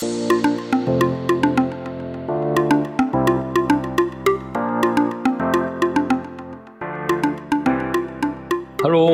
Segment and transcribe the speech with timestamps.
[0.00, 0.06] Hello，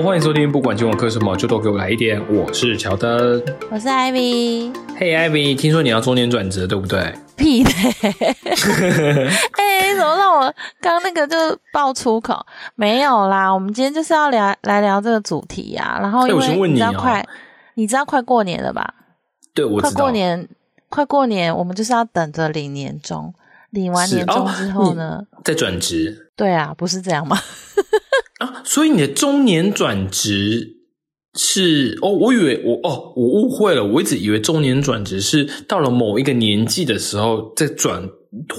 [0.02, 2.22] 欢迎收听，不管今晚课什么，就都给我来一点。
[2.30, 4.76] 我是乔登，我是 Ivy。
[4.98, 7.14] 嘿，Ivy，听说你要中年转职，对不对？
[7.34, 7.70] 屁的！
[7.70, 8.34] 哎，
[9.96, 12.44] 怎么让我刚那个就爆粗口？
[12.74, 15.98] 没有啦，我们今天就是要聊来聊这个主题呀。
[16.02, 17.26] 然后因为你知道快，
[17.72, 18.92] 你知道快过年了吧？
[19.54, 20.46] 对，我快过年，
[20.94, 23.34] 快过年，我们就是要等着领年终。
[23.70, 26.30] 领完年终之后呢，再转职。
[26.36, 27.36] 对啊，不是这样吗？
[28.38, 30.76] 啊，所以你的中年转职
[31.36, 38.08] 是哦，我以为我哦，我误会了，我一直以为中年转职是到了某一个年纪的时候再转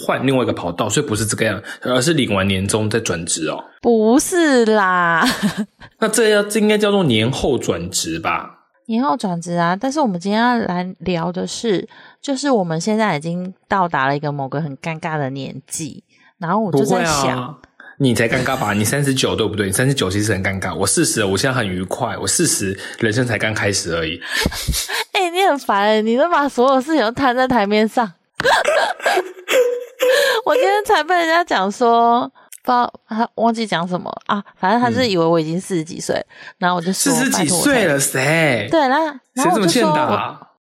[0.04, 3.64] 换另外一个跑道，所以不是这个样，而是领完年终再转职哦。
[3.82, 5.26] 不是啦，
[6.00, 8.55] 那这要这应该叫做年后转职吧？
[8.88, 11.88] 年后转职啊，但是我们今天要来聊的是，
[12.22, 16.04] 就是我们现在已经到达了一个某个很尴尬的年纪，
[16.38, 17.60] 然后我就在想，
[17.98, 18.74] 你才尴尬吧？
[18.74, 19.72] 你三十九对不对？
[19.72, 24.22] 三十九其实很尴尬，我四十，我现在很愉快，我四十，人生才刚开始而已。
[25.14, 28.14] 哎，你很烦，你都把所有事情都摊在台面上。
[30.46, 32.32] 我今天才被人家讲说。
[32.66, 36.20] 不知道他忘记讲什么啊，反正他是以为我已经四十几岁，
[36.58, 38.68] 然后我就四十几岁了，谁？
[38.72, 39.94] 对，然后然后我就说，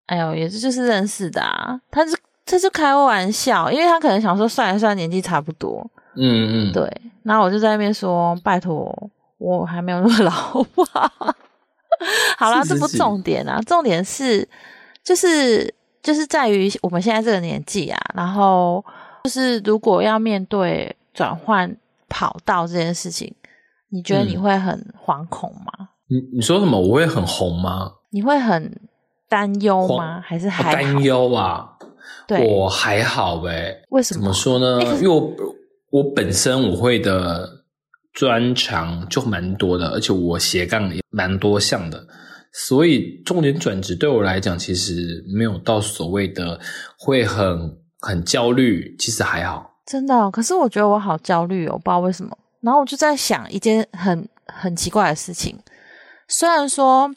[0.07, 8.91] 哎呦，也是就是认识的啊，他是他是开玩笑，因为他可能想说算一算年纪差不多，嗯嗯，对，然后我就在那边说，拜托，
[9.37, 11.35] 我还没有那么老，吧 好？
[12.39, 14.47] 好了，这不重点啊，重点是
[15.03, 15.71] 就是
[16.01, 18.83] 就是在于我们现在这个年纪啊，然后
[19.25, 21.77] 就是如果要面对转换。
[22.11, 23.33] 跑道这件事情，
[23.89, 25.89] 你觉得你会很惶恐吗？
[26.07, 26.79] 你你说什么？
[26.79, 27.91] 我会很红吗？
[28.11, 28.79] 你会很
[29.29, 30.21] 担忧吗？
[30.21, 31.69] 还是还担忧啊？
[32.27, 33.81] 对，我还好呗。
[33.89, 34.19] 为什么？
[34.19, 34.83] 怎么说呢？
[34.97, 35.33] 因为我
[35.91, 37.47] 我本身我会的
[38.11, 42.05] 专长就蛮多的，而且我斜杠也蛮多项的，
[42.51, 46.59] 所以重点转职对我来讲，其实没有到所谓的
[46.99, 49.70] 会很很焦虑，其实还好。
[49.91, 52.37] 真的，可是我觉得我好焦虑哦，我不知道为什么。
[52.61, 55.59] 然后我就在想一件很很奇怪的事情。
[56.29, 57.13] 虽然说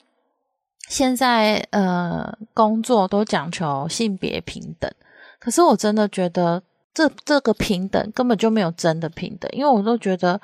[0.89, 4.91] 现在呃工作都讲求性别平等，
[5.39, 6.61] 可是我真的觉得
[6.93, 10.41] 这这个平等根本就没有真的平等，因为我都觉得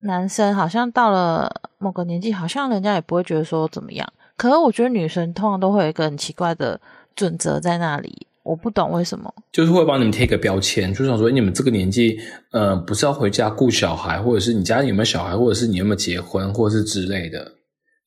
[0.00, 4.06] 男生好像到了某个年纪，好像人家也不会觉得说怎么样。
[4.36, 6.78] 可是我觉得女生通常都会有一个很奇怪的
[7.16, 8.26] 准则在那里。
[8.50, 12.18] 我不懂为什么，就是会帮你们贴个标签，就想说你们这个年纪，
[12.50, 17.52] 呃，不是要回家顾小孩，或者是你家里有没有小孩，或者是你有没有结婚，或者是之类的，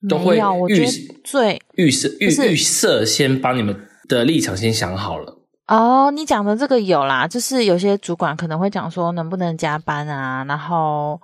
[0.09, 0.37] 都会
[0.67, 0.85] 预
[1.23, 3.73] 最预设预预设先帮你们
[4.09, 5.33] 的立场先想好了。
[5.67, 11.21] 哦，你讲的这个有啦，就是有些主管可能会讲说能不能加班啊，然后。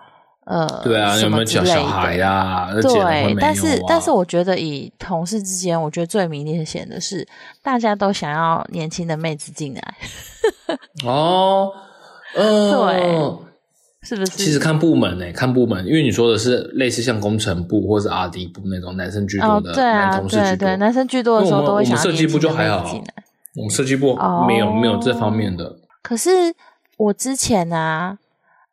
[0.50, 2.72] 呃，对啊，有没有小小孩呀？
[2.82, 7.28] 对，但是但是我觉得以同事之间，我觉得最明显的是，
[7.62, 9.94] 大家都想要年轻的妹子进来。
[11.06, 11.72] 哦，
[12.36, 13.38] 嗯，对，
[14.02, 14.32] 是不是？
[14.32, 22.92] 其实看部门诶，看部门，因为你说的是类似像工程部或是 R D 部那种男生居多的男同事居多，男生居多的时候都会想设计部就还好，
[23.56, 24.18] 我们设计部
[24.48, 25.76] 没有没有这方面的。
[26.02, 26.32] 可是
[26.98, 28.18] 我之前呢？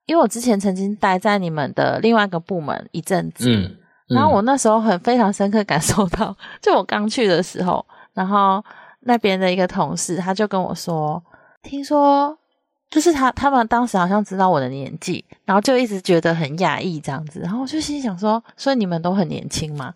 [0.06, 3.76] 因为我之前曾经待在你们的另外一个部门一阵子，嗯，
[4.08, 7.84] 然后我那时候很非常深刻感受到，就我刚去的时候，
[8.14, 8.64] 然后
[9.00, 11.20] 那边的一个同事他就跟我说，
[11.62, 12.38] 听说
[12.88, 19.92] 就是他他们当时好像知道我的年纪，然后就一直觉得很讶异这样子，然后我就心想说，所以你们都很年轻嘛？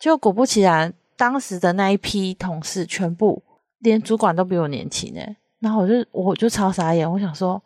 [0.00, 3.40] 就果不其然，当时的那一批同事全部
[3.78, 7.62] 连主管都比我年轻诶，然后我就我就超傻眼，我想说，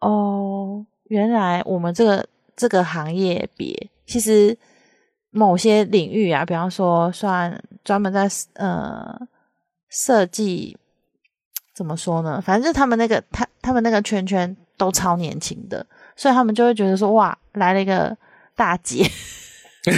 [0.00, 0.84] 哦。
[1.08, 2.26] 原来我们这个
[2.56, 4.56] 这个行业别，其实
[5.30, 9.14] 某些领域啊，比方说算专门在呃
[9.90, 10.76] 设计，
[11.74, 12.40] 怎么说呢？
[12.40, 15.84] 反正就他们那个他他们那个圈圈都超年轻的，
[16.16, 18.16] 所以他们就会觉得说哇，来了一个
[18.56, 18.98] 大姐，
[19.84, 19.92] 应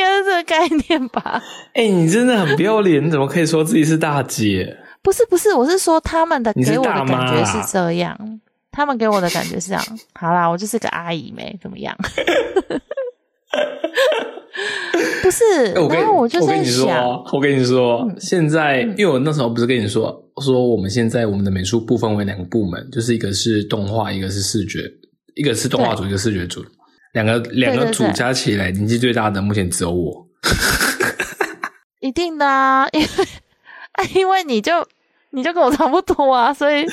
[0.00, 1.42] 该是这个概念吧？
[1.74, 4.78] 哎，你真的很不要脸，你怎么可以说自己是大姐？
[5.02, 8.40] 不是不是，我是说他们的给我的感觉是这样。
[8.78, 9.84] 他们给我的感觉是这样，
[10.14, 11.96] 好啦，我就是个阿姨没怎么样。
[15.20, 24.88] 不是，然后我就在想，我跟你说，现在因为我那时候不是跟你说，说我们现在我们的美术部分为两个部门，就是一个是动画，一个是视觉，
[25.34, 26.64] 一个是动画组，一个视觉组，
[27.14, 30.24] 两个两个组加起来年纪最大的目前只有我。
[31.98, 33.08] 一定的啊，因为
[34.14, 34.86] 因为你就
[35.30, 36.84] 你就跟我差不多啊，所以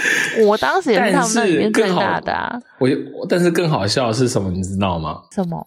[0.46, 2.60] 我当时也是他们那里面最大的啊。
[2.80, 2.90] 我
[3.30, 5.22] 但是更好笑的是什么，你知道吗？
[5.32, 5.66] 什么？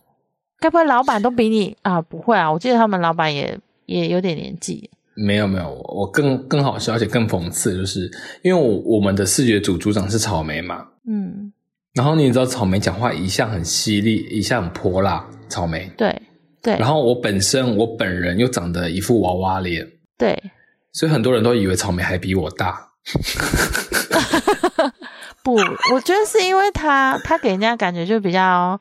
[0.60, 2.00] 该不会老板都比你啊？
[2.02, 4.90] 不会啊，我记得他们老板也也有点年纪。
[5.14, 8.08] 没有没有，我更更好笑，而且更讽刺，就是
[8.42, 11.52] 因为我我们的视觉组组长是草莓嘛，嗯，
[11.94, 16.22] 然后你知道草莓讲话一向很犀利，一向很泼辣，草莓对
[16.62, 19.84] 对，然后我本身我本人又长得一副娃娃脸，
[20.16, 20.40] 对，
[20.92, 22.90] 所以很多人都以为草莓还比我大。
[25.42, 25.54] 不，
[25.92, 28.80] 我觉得是因为他他给人家感觉就比较。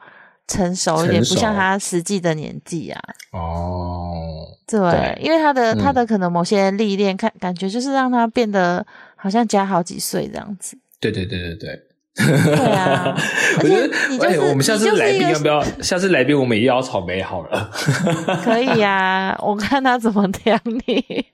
[0.50, 2.98] 成熟一点，不像他实际的年纪啊。
[3.34, 8.86] 哦，对，因为他的他的可能某些历练，看感觉就是让他变得
[9.18, 10.78] 好像加好几岁这样子。
[11.02, 11.84] 对对对对对。
[12.16, 13.14] 对啊，
[13.60, 13.90] 我觉得，
[14.26, 15.62] 哎，我们下次来宾要不要？
[15.82, 17.70] 下次来宾我们也要草莓好了。
[18.46, 21.26] 可以呀，我看他怎么挑你。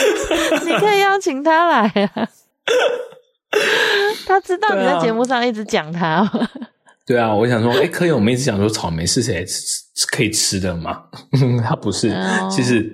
[0.64, 2.28] 你可以邀请他来啊。
[4.26, 6.28] 他知道你在节目上一直讲他。
[7.06, 9.44] 对啊，我想说， 哎，可以，我们一直想说草莓是谁
[10.10, 11.04] 可以吃的吗？
[11.64, 12.12] 他不是，
[12.50, 12.90] 其实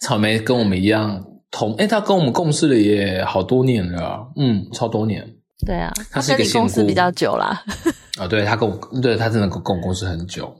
[0.00, 5.26] 草莓跟我们一样同，哎，他跟我们共事了也好多年了，嗯，超多年。
[5.66, 7.64] 对啊，他是一个公司比较久啦。
[8.18, 10.54] 啊，对他跟我，对他真的跟我们公司很久。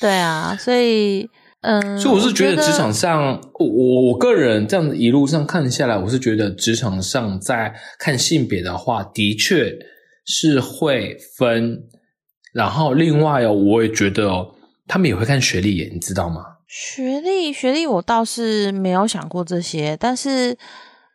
[0.00, 1.30] 对啊，所以，
[1.64, 9.76] 嗯，所以我是觉得职场上，我我我个人这样一路上看下来，我是觉得职场上在看性别的话，的确。
[10.26, 11.82] 是会分，
[12.54, 14.54] 然后另外哦，我也觉得哦，
[14.86, 16.42] 他们也会看学历耶，你知道吗？
[16.66, 20.56] 学历，学历，我倒是没有想过这些，但是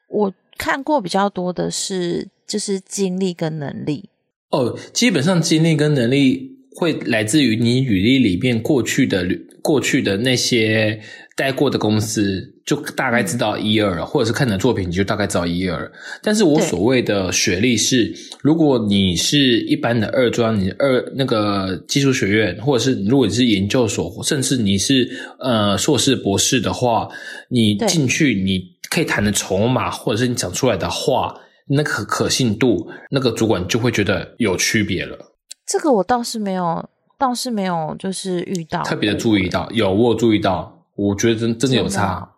[0.09, 4.11] 我看过比较多的是，就是经历跟能力。
[4.51, 9.23] 哦，基本上经历跟能力会来自于你履历里面过去的
[9.61, 10.99] 过去的那些。
[11.35, 15.89] 待过的公司就大概知道一二了，或者是看你的作品你就大概知道一二。
[16.21, 25.09] 但是我所谓的学历是，如果你是一般的二专，你二那个技术学院，或者是如果你是研究所，甚至你是
[25.39, 27.07] 呃硕士博士的话，
[27.47, 31.33] 你进去你可以谈的筹码，或者是你讲出来的话，
[31.69, 35.17] 那个可信度，那个主管就会觉得有区别了。
[35.65, 40.75] 这个我倒是没有，倒是没有，就是遇到特别的注意到，有我有注意到。
[40.95, 42.29] 我觉得真真的有差，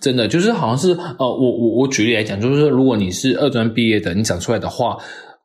[0.00, 4.96] 真的就是好像是呃，我我我举例来讲，就是说，如果你是二专毕业的，你讲出来的话，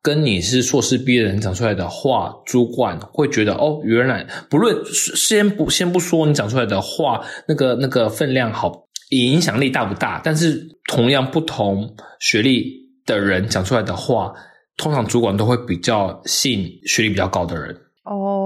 [0.01, 10.21] 跟你是硕士毕业的人讲出来的话，主管会觉得哦，原来不论先不先不说你讲出来的话，那个那个分量好，影响力大不大？
[10.23, 14.33] 但是同样不同学历的人讲出来的话，
[14.77, 17.75] 通常主管都会比较信学历比较高的人。
[18.05, 18.40] 哦，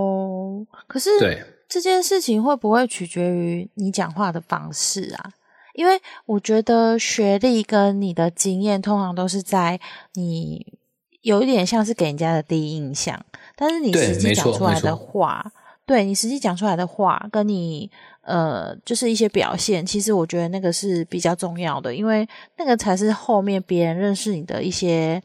[0.96, 1.44] 可是对。
[1.68, 5.34] 这件事情会不会取决于你讲话的方式啊？
[5.74, 9.78] 因为我觉得学历跟你的经验通常都是在
[10.14, 10.66] 你
[11.22, 13.20] 有一点像是给人家的第一印象，
[13.58, 15.52] 但是你实际讲出来的话，
[15.86, 22.26] 对你实际讲出来的话，跟你呃，就是一些表现，其实我觉得那个是比较重要的，因为
[22.58, 25.22] 那个才是后面别人认识你的一些。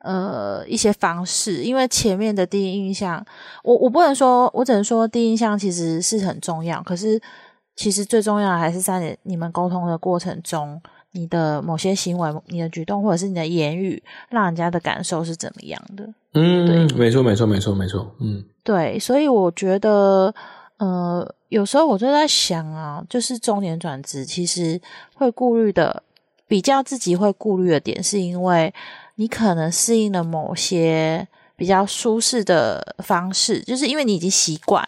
[0.00, 3.24] 呃，一些方式，因为前面的第一印象，
[3.62, 6.82] 我我不能说，我只能说第一印象其实是很重要。
[6.82, 7.20] 可是，
[7.76, 10.80] 其实最重要的还是在你们沟通的过程中，
[11.12, 16.08] 你的某些行为、你的举动或者是你的言语，让人家的感受是怎么样的？
[16.32, 18.98] 嗯，对，没错，没错，没错，没错，嗯，对。
[18.98, 20.34] 所以我觉得，
[20.78, 24.80] 呃，有时候我就在想啊，就是中年转职，其实
[25.14, 26.02] 会顾虑的，
[26.46, 28.72] 比较自己会顾虑的点，是因为。
[29.20, 34.82] 你可能适应了某些比较舒适的方式，就是因为你已经习惯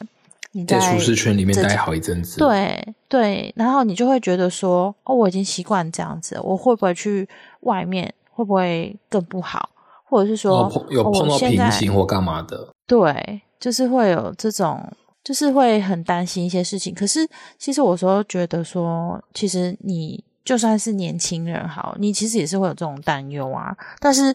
[0.53, 2.39] 你在舒适圈里面待好一阵子。
[2.39, 7.29] 对对，然后你就会觉得说：“哦，我已经习惯这样子，我会不会去
[7.61, 9.69] 外面会不会更不好？
[10.03, 14.83] 或者是说有碰到瓶颈或干嘛的？”对，就是会有这种，
[15.23, 16.95] 就是会很担心一些事情。
[16.95, 20.25] 可是其实我说觉得说，其实你。
[20.45, 23.77] 就算是年轻人好，你其实也是会有这种担忧啊。
[24.01, 24.35] 但是，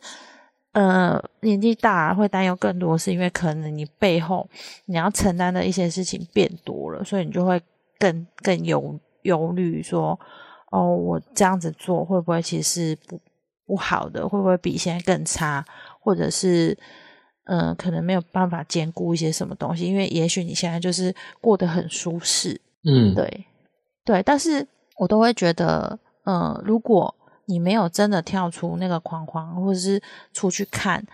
[0.72, 4.48] 呃，年纪大会担忧更多，是因为可能你背后
[4.86, 7.62] 你要承担的一些事情变多了，所以你就会
[8.00, 10.18] 更更忧忧虑，说
[10.72, 13.20] 哦，我这样子做会不会其实不
[13.66, 14.28] 不好的？
[14.28, 15.66] 会不会比现在更差？
[16.00, 16.78] 或者是，
[17.48, 19.86] 嗯，可能没有办法兼顾一些什么东西？
[19.86, 23.46] 因为也许你现在就是过得很舒适，嗯，对，
[24.06, 24.66] 对，但是。
[24.98, 27.14] 我都会觉得，呃，如果
[27.46, 30.02] 你没有真的跳出那个框框，或者是
[30.34, 31.06] 出去看，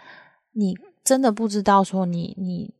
[0.54, 2.74] 你真的不知道说你你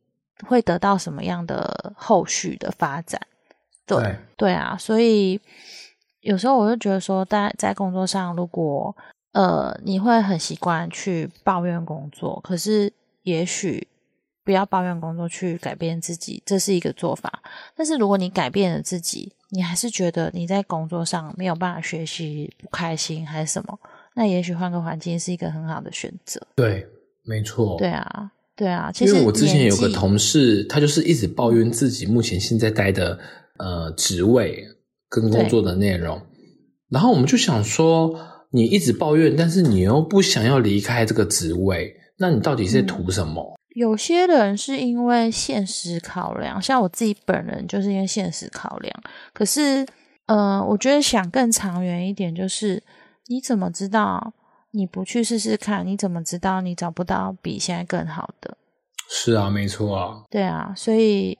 [0.46, 3.20] 会得到什么样的后续的发展。
[3.86, 5.40] 对对啊，所以
[6.20, 8.96] 有时候我就觉得说，在在工作上，如果
[9.32, 12.92] 呃，你会很习惯去抱怨工作，可是
[13.24, 13.86] 也许
[14.44, 17.42] 不要抱怨工作去改变自己，这是一个做法。
[17.74, 23.78] 但是如果你改变了自己，你还是觉得你在工作上没有办法学习，不开心还是什么，
[24.14, 26.40] 那也许换个环境是一个很好的选择。
[26.54, 26.86] 对，
[27.24, 27.76] 没错。
[27.78, 28.92] 对啊，对啊。
[28.92, 33.18] 其实因为我之前有个同事，他就是一直抱怨自己目前现在待的
[33.58, 34.64] 呃职位
[35.08, 36.20] 跟工作的内容，
[36.90, 38.30] 然后我们就想说。
[38.54, 43.58] 你一直抱怨，但是你又不想要离开这个职位，那你到底是在图什么？
[43.74, 49.02] 有些人是因为现实考量，像我自己本人就是因为现实考量。
[49.32, 49.86] 可是，
[50.26, 52.82] 呃，我觉得想更长远一点，就是
[53.26, 54.32] 你怎么知道
[54.70, 55.86] 你不去试试看？
[55.86, 58.56] 你怎么知道你找不到比现在更好的？
[59.10, 60.22] 是啊，没错啊。
[60.30, 61.38] 对啊，所以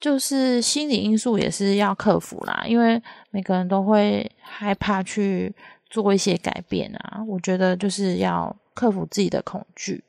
[0.00, 5.54] 就是心理因素也是要克服啦，因为每个人都会害怕去。
[5.88, 10.02] 做一些改变啊，我觉得就是要克服自己的恐惧。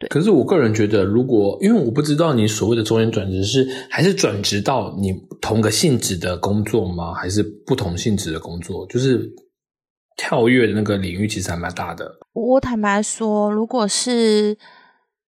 [0.00, 7.12] 对，可是我个人觉得，如果因为我不知道你所谓的中间转职是还是转职到你同个性质的工作吗？
[7.12, 8.86] 还是不同性质的工作？
[8.86, 9.30] 就是
[10.16, 12.10] 跳跃的那个领域其实还蛮大的。
[12.32, 14.56] 我坦白说，如果是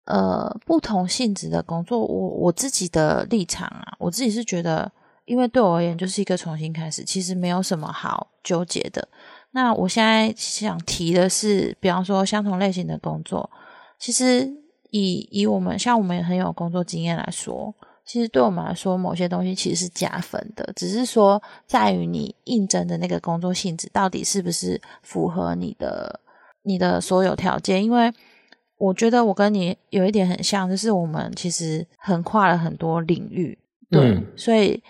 [0.05, 4.91] 呃不同性质的工作，我我自己的立场啊，我自己是觉得，
[5.23, 9.07] 因为对我而言就是一个重新开始，其实没有什么好纠结的。
[9.51, 13.49] 那我现在想提的是，比方说相同类型的工作，
[13.99, 14.51] 其实
[14.91, 17.73] 以以我们像我们很有工作经验来说，
[18.05, 26.19] 其实对我们来说，某些东西其实是加分的，只是说在于你应征的那个工作性质到底是不是符合你的
[26.63, 27.83] 你的所有条件。
[27.83, 28.11] 因为
[28.77, 33.57] 我觉得我跟你有一点很像，就是我们其实横跨了很多领域，
[33.89, 34.81] 对，所以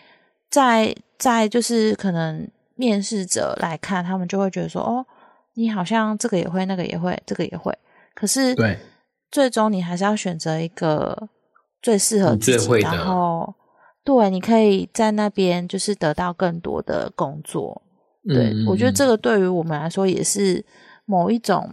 [0.50, 2.48] 在在就是可能。
[2.80, 5.04] 面试者来看，他们就会觉得说：“哦，
[5.56, 7.76] 你好像这个也会，那个也会，这个也会。”
[8.14, 8.78] 可是，对，
[9.32, 11.30] 最终你还是要选择一个
[11.82, 13.54] 最适合自己，然后
[14.04, 17.82] 对，你可以在那边就是得到更多的工作。
[18.28, 20.64] 对我觉得这个对于我们来说也是
[21.06, 21.70] 某一种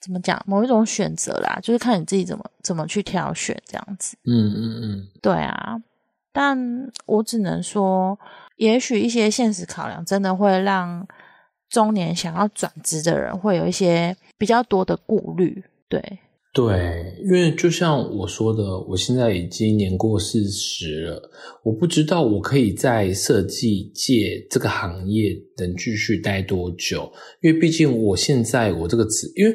[0.00, 4.16] 怎么讲，某一种选择啦，就是看你自己怎么怎么去挑选这样子。
[4.24, 5.76] 嗯嗯嗯，对啊，
[6.32, 6.58] 但
[7.06, 8.18] 我只能说。
[8.58, 11.06] 也许一些现实考量真的会让
[11.68, 16.18] 中年想要转职的人会有一些比较多的顾虑，对
[16.56, 21.30] 对，因为就像我说的，我现在已经年过四十了，
[21.62, 29.54] 我不知道我可以在设计界这个行业能继续待多久，因为毕竟我现在我这个职，因为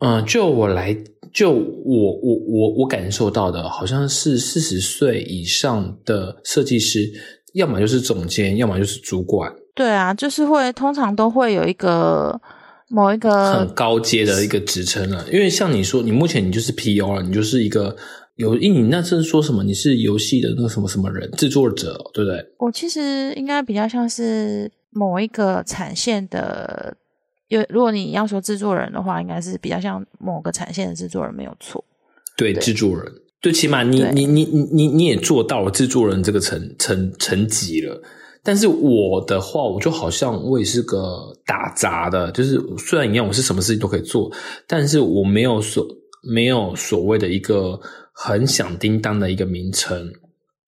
[0.00, 0.94] 嗯，就我来，
[1.32, 7.10] 就我我我我感受到的，好像是四十岁以上的设计师。
[7.54, 9.50] 要么就是总监，要么就是主管。
[9.74, 12.38] 对啊，就是会通常都会有一个
[12.88, 15.24] 某一个很高阶的一个职称了。
[15.30, 17.14] 因为像你说，你目前你就是 P.O.
[17.16, 17.96] 了，你就是一个
[18.36, 19.62] 游，因你那是说什么？
[19.62, 22.44] 你是游戏的那个什么什么人，制作者，对不对？
[22.58, 26.96] 我其实应该比较像是某一个产线的，
[27.48, 31.84] 有如果你要说制作人的话，应该是比较像某个产线的制作人，没有错。
[32.36, 33.12] 对，制作人。
[33.40, 38.02] 最起码你你你你你你也做到了制作人这个层层层级了，
[38.42, 44.30] 但是我的话，我就好像我也是个打杂的，就是虽然一样，我是什么事情都可以做，
[44.66, 45.86] 但是我没有所
[46.22, 47.78] 没有所谓的一个
[48.12, 50.10] 很响叮当的一个名称，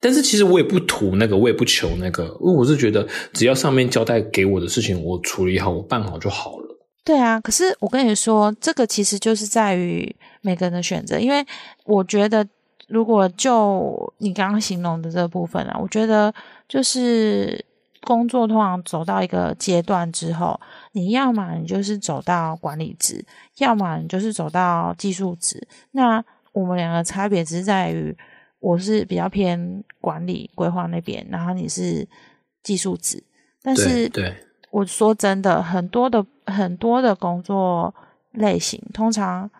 [0.00, 6.78] 但是其实我也不图那个，我也不求那个，因为我是觉得只要上面交代给我的事情，我处理好，我办好就好了。
[7.04, 11.44] 对啊，可是我跟你说，这个其实就是在于每个人的选择，因为
[11.84, 12.46] 我觉得。
[12.88, 16.34] 如果就你刚刚形容的这部分啊，我觉得
[16.70, 17.64] 就是
[18.02, 20.58] 工作通常走到一个阶段之后，
[20.92, 23.24] 你要么你就是走到管理职，
[23.58, 25.66] 要么你就是走到技术职。
[25.90, 28.16] 那我们两个差别只是在于，
[28.60, 32.08] 我是比较偏管理规划那边，然后你是
[32.62, 33.20] 技术职。
[33.62, 34.34] 但是，对
[34.70, 37.92] 我说真的，很多的很多的工作
[38.30, 39.50] 类型，通常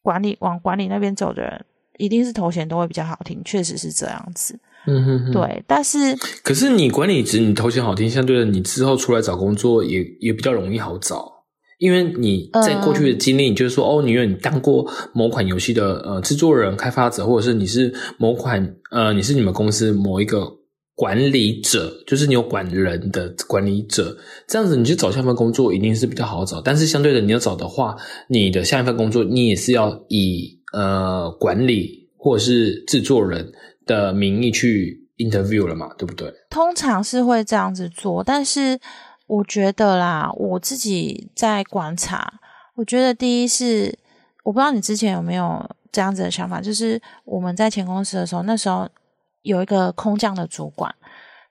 [0.00, 1.66] 管理往管理那边走的人。
[1.98, 4.58] 一定是头衔都会比较好听，确实是这样子。
[4.86, 5.64] 嗯哼，哼对。
[5.66, 5.98] 但是，
[6.42, 11.30] 可是你管理职，你头衔好听，相对的，你之后出来找工作也也比较容易好找，
[11.78, 20.46] 因为你在过去的经历，你就是说，哦，你有你当过某款游戏的呃制作人、开发者，或者是你是某款呃，你是你们公司某一个
[20.94, 24.16] 管理者，就是你有管人的管理者，
[24.48, 26.60] 这样子你去找下一份工作一定是比较好找。
[26.60, 27.96] 但是相对的，你要找的话，
[28.28, 30.60] 你的下一份工作你也是要以。
[30.72, 33.52] 呃，管理或者是制作人
[33.86, 36.32] 的名义去 interview 了嘛，对不对？
[36.50, 38.78] 通常是会这样子做，但是
[39.26, 42.40] 我觉得啦，我自己在观察，
[42.74, 43.98] 我觉得第一是
[44.44, 48.88] 我不知道你之前有没有这样子的想法，就是我们在前公司的时候，那时候
[49.42, 50.94] 有一个空降的主管，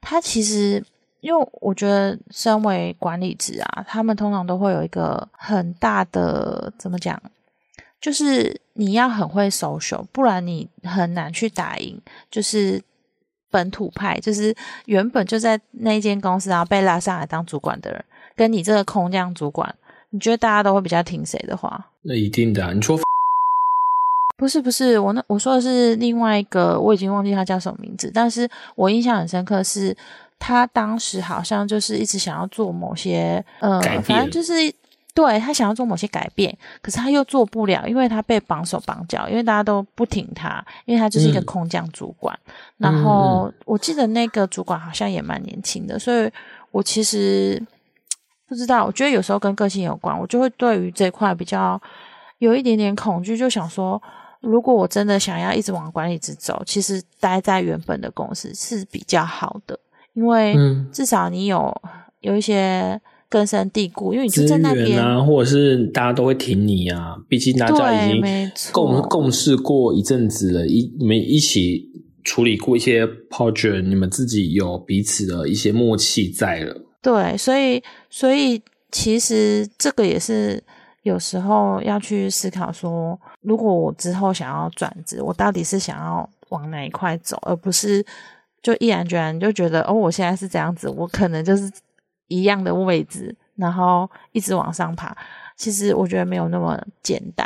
[0.02, 0.84] 他其实
[1.22, 7.22] 因为我觉得身为管理职啊，他们通常都会有一个很大的怎么讲，
[8.02, 12.00] 就是你要很会 social，不然你很难去打赢，
[12.30, 12.82] 就是
[13.50, 18.04] 本土派，就是原本就在那间公司然后被拉上来当主管的人，
[18.36, 19.74] 跟你这个空降主管。
[20.14, 21.90] 你觉得大家都会比较听谁的话？
[22.02, 22.74] 那一定的。
[22.74, 23.00] 你说
[24.38, 29.96] 不是不是，我那我说的是另外一个，我已经忘记他叫什么名字，但是我印象很深刻，是
[30.40, 34.54] 他当时好像就是一直想要做某些呃，反正就是
[35.14, 42.38] 对他想要做某些改变，可是他又做不了，因为他被绑手绑脚，因为大家都不挺他，因为他就是一个空降主管。
[42.78, 46.32] 然后我记得那个主管好像也蛮年轻的，所以
[46.72, 47.62] 我其实。
[48.48, 51.82] 不知道，我觉得有时候跟个性有关，我就会对于这块比较
[52.40, 54.02] 有一点点恐惧，就想说，
[54.42, 59.80] 如果我真的想要一直往管理职走，其实待在原本的公司是比较好的，
[60.12, 60.54] 因为
[60.92, 61.74] 至少你有
[62.20, 63.00] 有一些
[63.32, 71.90] 根深蒂固，因为你就在那边啊，或者是大家都会挺你啊，毕竟大家已经共共事过一阵子了，一你们一起
[72.26, 76.76] 处理过一些 project，你们自己有彼此的一些默契在了。
[77.02, 78.62] 对，所以所以
[78.92, 80.62] 其实这个也是
[81.04, 88.06] 有时候要去思考说，如果我之后想要转职，我到底是想要往哪一块走，而不是
[88.62, 91.72] 就毅然决然就觉得哦，我现在是这样子，我可能就是
[92.32, 95.16] 一样的位置，然后一直往上爬。
[95.58, 97.46] 其实我觉得没有那么简单。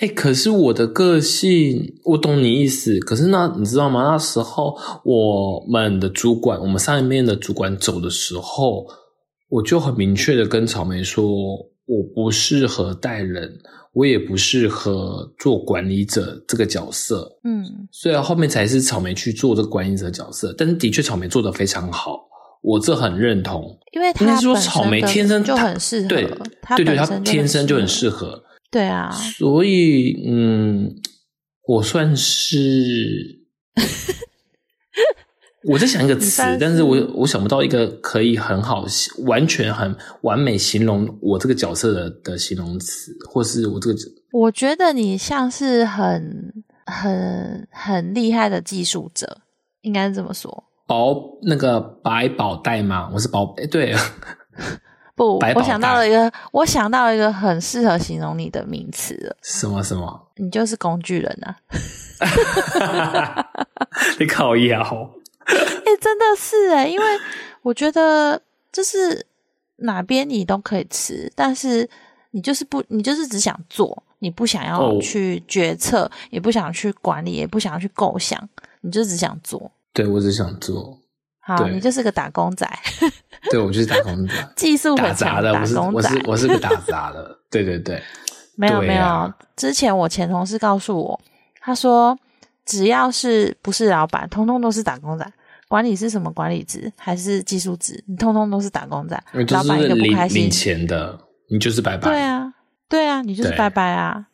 [0.00, 2.98] 哎，可是我的个性，我懂你意思。
[2.98, 4.02] 可是那你知道吗？
[4.02, 8.86] 那时候我们的主管，我们上面的主管走的时候，
[9.48, 11.24] 我就很明确的跟草莓说，
[11.86, 13.56] 我不适合带人，
[13.92, 17.38] 我也不适合做管理者这个角色。
[17.44, 20.52] 嗯，虽然后面才是草莓去做这个管理者角色。
[20.58, 22.26] 但是的确，草莓做的非常好，
[22.64, 23.78] 我这很认同。
[23.92, 26.24] 因为他说草莓天生就很适合，对
[26.76, 28.42] 对对，他天生就很适合。
[28.68, 30.92] 对啊，所以嗯，
[31.68, 33.38] 我算是
[35.68, 38.84] 我在想一个词，但是我我想不到一个可以很好、
[39.26, 43.96] 完全很完美形容我这个角色的的形容词，或是我这个。
[44.32, 46.52] 我觉得你像是很
[46.86, 49.42] 很很厉害的技术者，
[49.82, 50.64] 应该是这么说。
[50.86, 53.10] 保那个百宝袋吗？
[53.12, 53.94] 我是保哎，对。
[55.16, 59.36] 不，我想到了一个，我想到了一个很适合形容你的名词了。
[59.42, 60.28] 什么什么？
[60.36, 61.54] 你就是工具人啊！
[64.18, 64.82] 你考一啊？
[65.46, 67.04] 哎，真的是哎，因为
[67.62, 68.42] 我觉得
[68.72, 69.24] 就是
[69.76, 71.88] 哪边你都可以吃，但是
[72.32, 78.48] 你就是不，你就是只想做，你不想要去决策，也不想去管理，也不想要去构想，
[78.80, 79.70] 你就只想做。
[79.94, 80.98] 对，我只想做。
[81.40, 82.68] 好，你就是个打工仔。
[83.50, 85.80] 对，我就是打工仔，技术很强的打工仔。
[85.80, 87.38] 我是我是我是个打 杂的。
[87.50, 88.02] 对对对，
[88.56, 89.32] 没有没有。
[89.54, 91.20] 之前我前同事告诉我，
[91.60, 92.18] 他说
[92.64, 95.32] 只要是不是老板，通通都是打工仔。
[95.68, 99.22] 管理是什么管理职还是技术职，你通通都是打工仔。
[99.50, 101.18] 老板一个不开心，领钱的，
[101.50, 102.10] 你就是拜拜。
[102.10, 102.54] 对啊，
[102.88, 104.26] 对啊，你就是拜拜啊。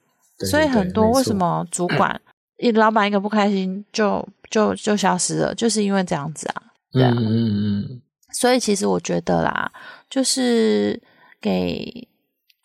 [0.51, 2.20] 所以很多为什么主管
[2.59, 6.62] 一老板一个不开心就就就消失了，就是因为这样子啊。
[6.92, 9.70] 嗯嗯嗯，所以其实我觉得啦，
[10.10, 11.00] 就是
[11.40, 12.08] 给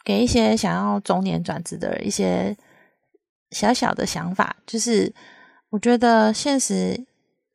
[0.03, 2.57] 给一些想要中年转职的人一些
[3.51, 5.13] 小小的想法，就是
[5.69, 7.05] 我觉得现实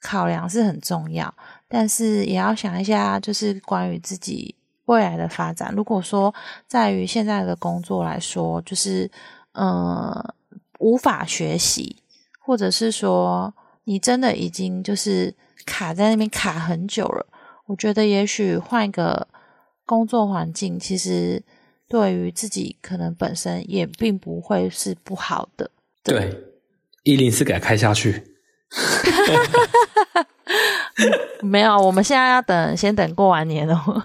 [0.00, 1.34] 考量是很重要，
[1.68, 5.74] 但是也要想一下，就是关于自己未来的发展。
[5.74, 6.32] 如果说
[6.68, 9.10] 在于现在的工作来说，就是
[9.52, 10.34] 呃
[10.78, 11.96] 无法学习，
[12.38, 13.52] 或者是说
[13.90, 15.34] 你真的已经就是。
[15.66, 17.26] 卡在那边卡很久了，
[17.66, 19.28] 我觉得也许换一个
[19.84, 21.40] 工作环境，其实
[21.86, 25.70] 对于自己可能本身也并不会是不好的。
[26.02, 26.34] 对，
[27.04, 28.24] 一零四改开下去。
[31.42, 34.02] 没有，我们现在要等，先等过完年哦。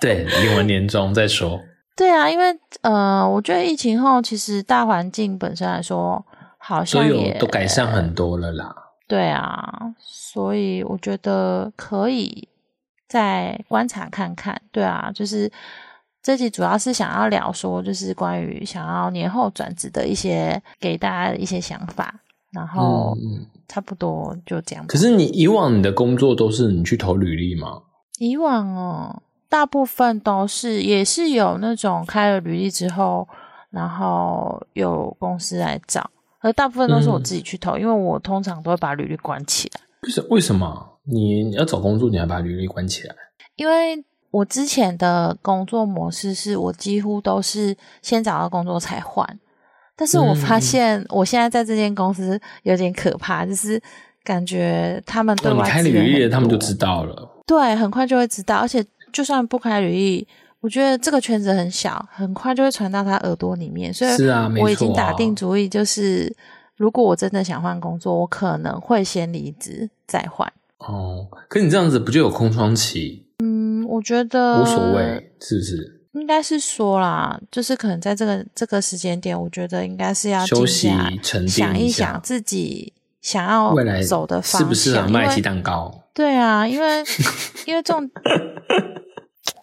[0.00, 1.60] 对，领完年终再说。
[1.96, 2.46] 对啊，因为
[2.82, 6.26] 呃，我觉得疫情后，其实大环境本身来说，
[6.58, 8.74] 好像也都改善很多了啦。
[9.08, 12.48] 对啊，所以我觉得可以
[13.08, 14.60] 再观察看看。
[14.72, 15.50] 对啊，就是
[16.22, 22.14] 这集主要是想要聊说，就是关于想要年后转职的一些给大家的一些想法，
[22.52, 23.16] 然后
[23.68, 24.86] 差不多就这样。
[24.86, 27.82] 可是你以往你的工作都是你去投履历吗？
[28.18, 33.28] 以往哦，大部分都是也是有那种开了履历之后。
[33.68, 36.08] 然后有公司来找，
[36.46, 43.14] 而大部分都是我嗯自己去投，因为我通常都会把履历关起来，为什为什么你你要找工作，你还把履历关起来？
[43.56, 49.26] 因为我之前的工作模式是我几乎都是先找到工作才换，
[49.96, 53.82] 但是我发嗯现我现在在这间公司有点可怕，就是
[54.22, 57.42] 感觉他们对哦，开履历，他们就知道了。
[57.46, 60.28] 对，很快就会知道，而且就算不开履历，
[60.60, 63.92] 我觉得这个圈子很小，很快就会传到他耳朵里面。
[63.92, 66.34] 所以是啊我已经打定主意，就是
[66.76, 70.50] 如果我真的想换工作，我可能会先离职再换。
[70.78, 73.24] 哦，可你这样子不就有空窗期？
[73.42, 76.00] 嗯，我觉得无所谓，是不是？
[76.12, 80.88] 应该是说啦，就是可能在这个这个时间点，我觉得应该是要休息
[81.22, 86.02] 沉淀想一一下想自己想要未来走的方适不适合向，因为卖鸡蛋糕？
[86.14, 87.04] 对啊，因为
[87.66, 88.10] 因为这种，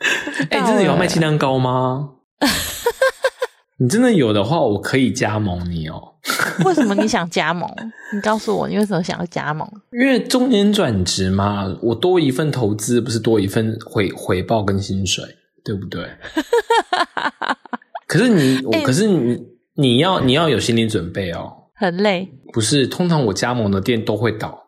[0.52, 2.10] 哎、真的有要卖鸡蛋糕吗？
[3.80, 6.16] 你真的有的话，我可以加盟你哦。
[6.64, 7.70] 为什么你想加盟？
[8.14, 9.68] 你告诉我，你为什么想要加盟？
[9.92, 15.24] 因为中年转职嘛，我多一份投资，不是多一份回回报跟薪水，
[15.66, 16.08] 对不对？
[18.08, 19.40] 可是你，可是你，
[19.76, 21.52] 你要你要有心理准备哦。
[21.76, 22.30] 很累。
[22.54, 24.68] 不是，通常我加盟的店都会倒。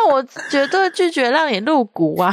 [0.00, 2.32] 那我绝对拒绝让你入股啊！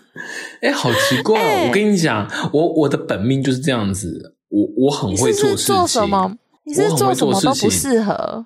[0.60, 1.40] 哎、好奇怪、哦！
[1.42, 5.88] 哎我跟你讲，我我的本命就是这样子，我我很你会做事情。
[5.88, 6.36] 什么？
[6.64, 8.44] 你是做什么都不适合？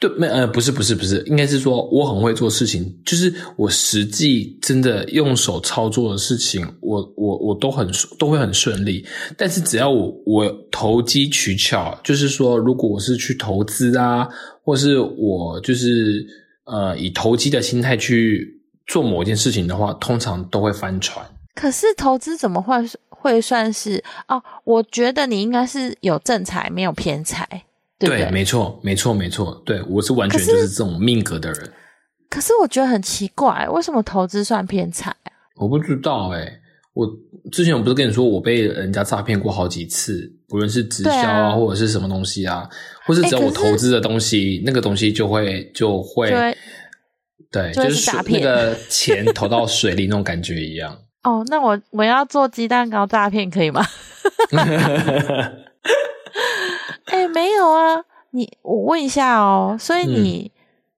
[0.00, 7.88] 对，没呃，不是不是不是，应该是说我很会做事情，就是我实际真的用手操作的事情，我我我都很
[8.18, 9.06] 都会很顺利。
[9.36, 14.26] 但是只要我我投机取巧，就是说，如果我是去投资啊，
[14.64, 16.26] 或是我就是
[16.64, 21.24] 呃以投机的心态去做某件事情的话，通常都会翻船。
[21.54, 22.74] 可是投资怎么会
[23.10, 24.42] 会算是哦？
[24.64, 27.46] 我觉得你应该是有正财，没有偏财，
[27.98, 28.30] 对不对？
[28.30, 31.70] 没错，没错，没错，对我是完全就是这种命格的人。
[32.30, 35.30] 可是我觉得很奇怪，为什么投资算偏财啊？
[35.56, 36.50] 我不知道哎、
[36.94, 37.06] 我
[37.52, 42.66] 之前我不是跟你说我被人家诈骗过好几次，不论是直销啊，啊或者是什么东西啊，
[43.06, 46.30] 或是只要我投资的东西，那个东西就会就会
[47.50, 50.96] 对，就是那个钱投到水里那种感觉一样。
[51.22, 53.84] 哦，那我我要做鸡蛋糕诈骗可以吗？
[57.06, 60.50] 哎，没有啊，你我问一下哦，所以你、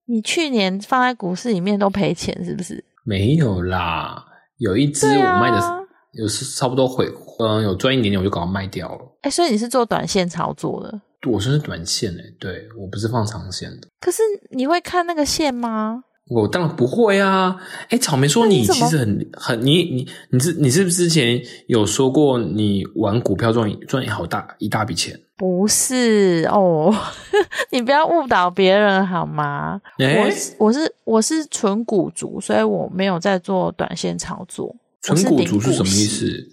[0.06, 2.84] 你去年放在股市里面都赔钱是不是？
[3.04, 4.24] 没有啦，
[4.58, 5.83] 有一只我卖的
[6.16, 7.06] 有是差不多回，
[7.38, 9.00] 嗯，有赚一点点我就搞它卖掉了。
[9.22, 11.00] 哎，所以你是做短线操作的，
[11.30, 13.88] 我算是短线诶、对我不是放长线的。
[14.00, 16.04] 可是你会看那个线吗？
[16.30, 17.54] 我当然不会啊！
[17.90, 25.20] 哎，草莓说你其实很很你你你是你是不是之前有说过你玩股票赚赚好大一大笔钱？
[25.36, 26.94] 不是哦，
[27.72, 29.78] 你不要误导别人好吗？
[29.98, 34.74] 哎我是我是我是纯股族，所以我没有在做短线操作。
[35.04, 36.04] 纯股族是什么意？
[36.04, 36.48] 思？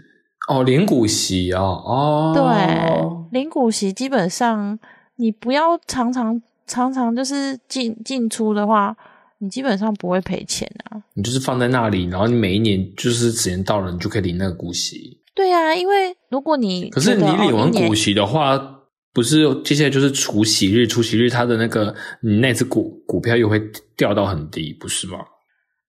[0.49, 4.77] 哦，零股息哦，哦，对，零股息基本上
[5.15, 8.95] 你不要常常常常就是进进出的话，
[9.37, 11.01] 你基本上不会赔钱啊。
[11.13, 15.21] 你就是放在那里，然后你每一年就是时间到了，你就可以领那个股息。
[15.33, 18.59] 对啊，因为如果你可是你领完股息的话，
[19.13, 23.61] 不是接下来就是除息日，除息日它的那个你那只股股票又会
[23.95, 25.19] 掉到很低，不是吗？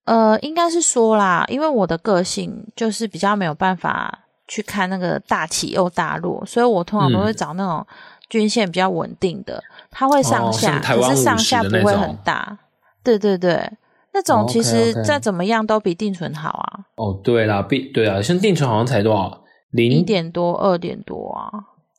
[0.05, 7.87] 呃，应该是说啦，因为我的个性就是比较没有办法去看那个大起又大落，所以我通常都会嗯找那种
[8.29, 12.59] 均线比较稳定的，它会上哦下，可是上下不会很大。
[13.05, 13.71] 对对对，
[14.13, 21.51] 那种哦其实再怎么样都比定存好啊，哦，对啦，比对啊，像定存好像才多少零点多、二点多啊，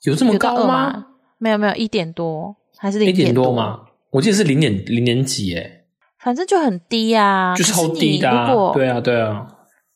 [0.03, 1.05] 有这么高吗吗？？
[1.37, 3.79] 没有没有，一点多还是零一点多多吗？
[4.11, 5.82] 我记得是零点零点几，诶
[6.23, 8.71] 反正就很低啊，就超低的、啊如果。
[8.73, 9.45] 对啊，对啊，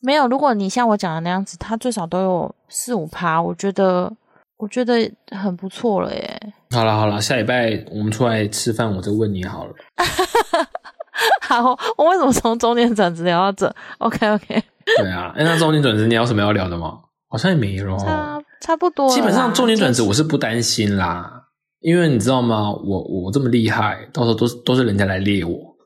[0.01, 4.11] 没有，如果你像我讲的那样子，它最少都有四五趴，我觉得
[4.57, 6.53] 我觉得很不错了耶。
[6.71, 9.73] 好了好了，下礼拜我们出来吃饭，我再问你好了。
[11.41, 11.63] 好，
[11.97, 14.63] 我为什么从中年转职聊到这？OK OK，
[14.97, 16.99] 对啊，哎，那中年转职你有什么要聊的吗？
[17.29, 17.97] 好像也没有。
[17.97, 19.09] 差差不多。
[19.09, 21.43] 基本上中年转职我是不担心啦，
[21.79, 22.69] 因为你知道吗？
[22.71, 25.76] 我我这么厉害，到时候都是都是人家来猎我。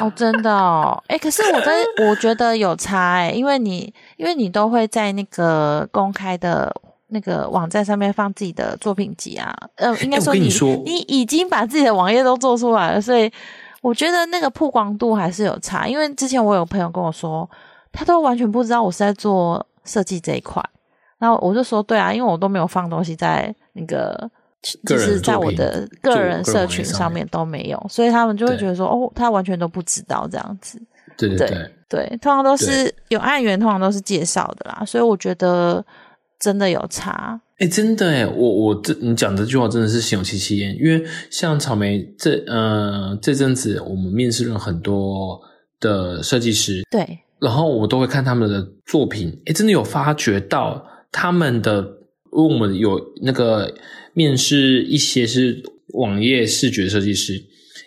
[0.00, 1.72] 哦，真的哦，哎，可是我在
[2.08, 6.74] 我觉得有差哎，因为你因为你都会在那个公开的。
[7.14, 10.48] 那个网站上面放自己的作品集啊，呃，应该说你
[10.82, 13.30] 你已经把自己的网页都做出来了，所以
[13.82, 15.86] 我觉得那个曝光度还是有差。
[15.86, 17.46] 因为之前我有朋友跟我说，
[17.92, 20.64] 他都完全不知道我是在做设计这一块，
[21.18, 24.30] 然后我就说对啊，因为我都没有放东西在那个，
[24.86, 27.26] 就是在我的个人社群上面。
[27.30, 30.78] 都没有，所以他们就会觉得说，哦，他完全都不知道这样子。
[31.16, 35.82] 对对对对，通常都是有案源，通常都是介绍的啦，所以我觉得
[36.38, 37.40] 真的有差。
[37.58, 45.40] 哎，真的哎，我我这你讲这句话真的是心有戚戚焉，因为像草莓这呃这阵子我们面试了很多
[45.80, 51.86] 的设计师，对，然后我都会看他们的作品，诶，真的有发觉到他们的，
[52.36, 53.74] 因为我们有那个
[54.14, 55.62] 面试一些是
[55.94, 57.34] 网页视觉设计师，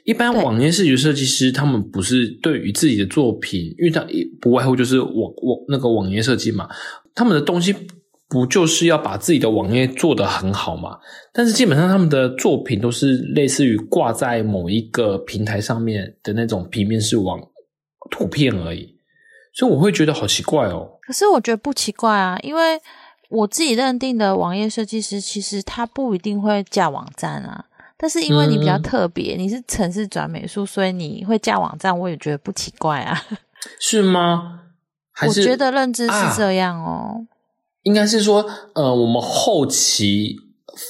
[0.03, 4.05] 一般对网页视觉设计师他们不是对于自己的作品，因为他
[4.39, 6.69] 不外乎就是网网那个网页设计嘛，
[7.13, 7.73] 他们的东西
[8.27, 10.97] 不就是要把自己的网页做得很好嘛？
[11.33, 17.39] 但是基本上他们的作品都是类似于挂在某一个平台上面的那种平面式网
[18.11, 18.95] 图片而已。
[19.53, 20.99] 所以我会觉得好奇怪哦。
[21.07, 22.77] 可是我觉得不奇怪啊，因为
[23.29, 27.65] 我自己认定的网页设计师，其实他不一定会架网站啊。
[27.97, 33.19] 但是因为你比较嗯特别，你是城市转美术，所以你会架网站，我也觉得不奇怪啊。
[33.79, 34.61] 是吗？
[35.11, 37.25] 还我是觉得认知啊是这样哦。
[37.83, 40.35] 应该是说，呃，我们后期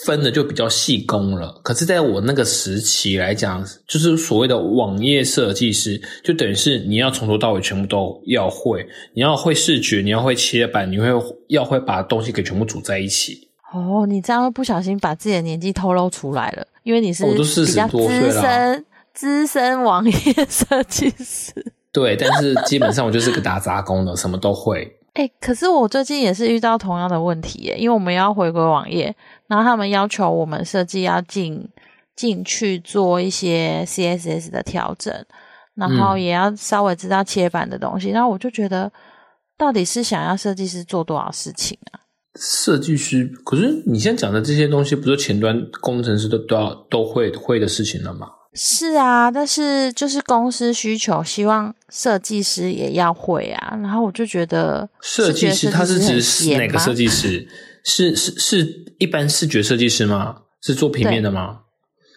[0.05, 1.59] 分的就比较细工了。
[1.63, 11.07] 可是，在我那个时期来讲，就是所谓的网页设计师，就等于是你要从头到尾全部都要会，你要会视觉，你要会切板，你会
[11.49, 13.47] 要会把东西给全部组在一起。
[13.73, 20.13] 哦，你这样会不小心把自己的年纪透露出来了，因为你是我都四十多岁资了深资深网页
[20.49, 21.53] 设计师。
[21.91, 24.89] 对，但是基本上我就是个打杂工的，什么都会。
[25.15, 29.15] 哎、可是我最近也是遇到同样的问题耶，因为我们要回归网页，
[29.47, 31.67] 然后他们要求我们设计要进
[32.15, 35.13] 进去做一些 CSS 的调整，
[35.75, 38.91] 然后嗯也要稍微知道切板的东西，然后我就觉得，
[39.57, 42.01] 到底是想要设计师做多少事情啊？
[42.39, 48.27] 设计师，可是你现在讲的这些东西，不是前端工程师都都要都会会的事情了吗？
[48.53, 57.45] 是啊，但是就是公司需求，希望设计师也要会啊，然后我就觉得设计师他是指哪个设计师？
[57.85, 60.41] 是是是一般视觉设计师吗？
[60.61, 61.61] 是做平面的吗？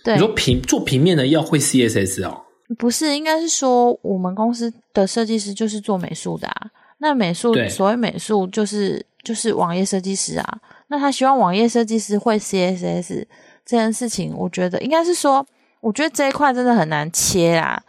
[0.02, 2.42] 对你说平做平面的要会 CSS 哦？
[2.78, 6.70] 不是，应该是说我们公司的设计师就是做美术的啊。
[6.98, 10.58] 那美术所谓美术就是就是网页设计师啊。
[10.88, 13.26] 那他希望网页设计师会 CSS
[13.64, 15.46] 这件事情，我觉得应该是说，
[15.80, 17.82] 我觉得这一块真的很难切啊。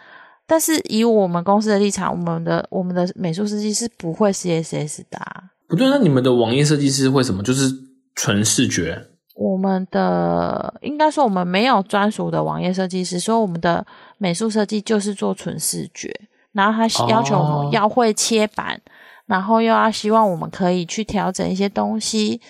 [0.46, 5.44] 但是以我们公司的立场，我们的我们的美术设计师不会 CSS 的、啊。
[5.70, 7.42] 不对，那你们的网页设计师会什么？
[7.44, 7.72] 就是
[8.16, 9.06] 纯视觉
[9.36, 13.86] 我们的应该说我们没有专属的网页设计师，所以我们的
[14.18, 16.14] 美术设计就是做纯视觉，
[16.52, 18.82] 然后他要求我哦们要会切板，
[19.28, 22.42] 然后又要希望我们可以去调整一些东西，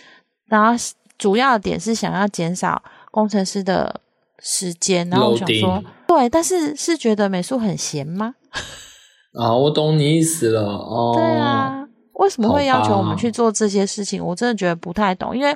[0.47, 0.71] 然后
[1.17, 4.01] 主要的点是想要减少工程师的
[4.39, 5.07] 时间。
[5.09, 8.33] 然后我想说对，但是是觉得美术很闲吗？
[9.39, 11.13] 啊，我懂你意思了哦。
[11.15, 11.78] 对，啊，
[12.19, 14.23] 为什么会要求我们去做这些事情？
[14.23, 15.55] 我真的觉得不太懂，因为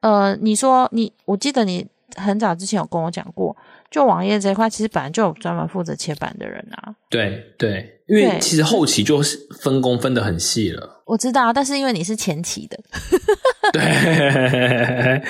[0.00, 3.56] 呃，你说你，我记得你很早之前有跟我讲过，
[3.90, 6.92] 就网页这一块，其实本来就有专门负责切板的人啊。
[7.08, 11.02] 对对，因为其实后期就是分工分的很细了。
[11.06, 12.76] 我知道，但是因为你是前期的，
[13.72, 15.22] 对，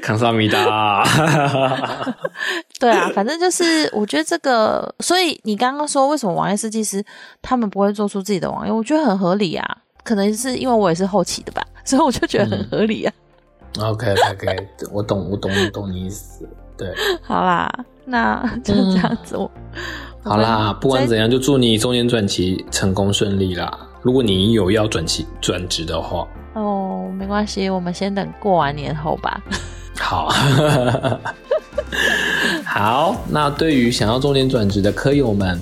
[0.00, 1.04] 康萨米达。
[2.78, 7.04] 对啊，反正就是我觉得这个，所以你刚刚说为什么网页设计师
[7.40, 9.78] 他们不会做出自己的网页，我觉得很合理啊。
[10.02, 13.12] 可能是因为我也是后期的吧，所以我就觉得很合理啊。
[13.80, 16.48] OK OK，我懂我懂我懂你意思。
[16.76, 17.70] 对， 好啦，
[18.04, 19.36] 那就这样子。
[19.36, 19.50] 我
[20.22, 23.78] 好啦，不管怎样，样，就祝你中年转期成功顺利啦。
[24.02, 29.40] 如果你有要转期转职的话，哦，没关系，我们先等过完年后吧。
[29.98, 30.28] 好，
[32.66, 33.16] 好。
[33.28, 35.58] 那对于想要中年转职的科友们，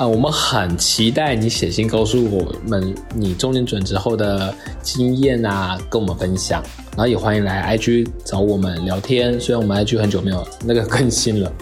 [0.00, 6.62] 啊、我们很期待你写信告诉我们你中年转职后的经验啊，跟我们分享。
[6.92, 11.52] 然后也欢迎来 IG 找我们聊天，虽然我们 IG 很久没有那个更新了。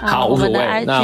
[0.00, 1.02] 好无所谓那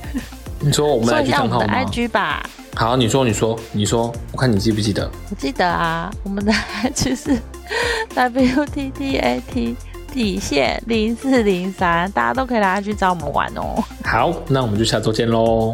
[0.60, 2.48] 你说我们说 IG 账号吗？IG 吧。
[2.74, 5.10] 好，你说，你说，你说，我看你记不记得？
[5.28, 6.50] 我记得啊，我们的
[6.82, 7.38] IG 是
[8.16, 9.76] WTTAT
[10.12, 13.82] 底线零四零三，大家都可以来 IG 找我们玩哦。
[14.04, 15.72] 好，那我们就下周见喽。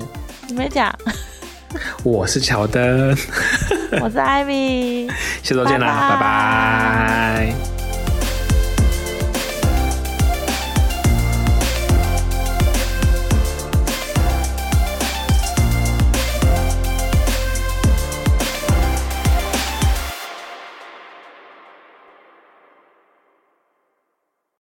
[0.48, 0.92] 你没讲，
[2.02, 3.16] 我是乔登，
[4.02, 5.08] 我是艾米。
[5.42, 7.73] 下周见啦，拜拜拜拜